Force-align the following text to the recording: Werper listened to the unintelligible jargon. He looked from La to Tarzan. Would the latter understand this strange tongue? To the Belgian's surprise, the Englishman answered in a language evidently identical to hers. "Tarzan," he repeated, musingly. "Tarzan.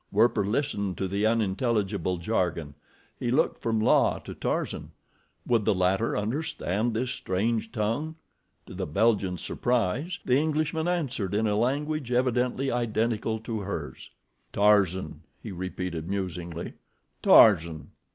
Werper 0.11 0.43
listened 0.43 0.97
to 0.97 1.07
the 1.07 1.27
unintelligible 1.27 2.17
jargon. 2.17 2.73
He 3.19 3.29
looked 3.29 3.61
from 3.61 3.79
La 3.79 4.17
to 4.17 4.33
Tarzan. 4.33 4.89
Would 5.45 5.63
the 5.63 5.75
latter 5.75 6.17
understand 6.17 6.95
this 6.95 7.11
strange 7.11 7.71
tongue? 7.71 8.15
To 8.65 8.73
the 8.73 8.87
Belgian's 8.87 9.43
surprise, 9.43 10.17
the 10.25 10.39
Englishman 10.39 10.87
answered 10.87 11.35
in 11.35 11.45
a 11.45 11.55
language 11.55 12.11
evidently 12.11 12.71
identical 12.71 13.37
to 13.41 13.59
hers. 13.59 14.09
"Tarzan," 14.51 15.21
he 15.39 15.51
repeated, 15.51 16.09
musingly. 16.09 16.73
"Tarzan. 17.21 17.91